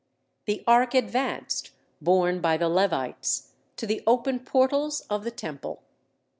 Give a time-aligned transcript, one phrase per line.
[0.45, 5.83] The Ark advanced, borne by the Levites, to the open portals of the Temple.